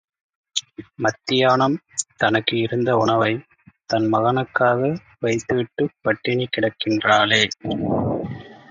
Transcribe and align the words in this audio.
மத்தியானம் 0.99 1.75
தனக்கு 2.17 2.55
இருந்த 2.57 2.97
உணவை, 2.97 3.31
தன் 3.85 4.07
மகனுக்காக 4.13 4.91
வைத்துவிட்டுப் 5.19 5.97
பட்டினிகிடக்கின்றாளே! 6.03 7.43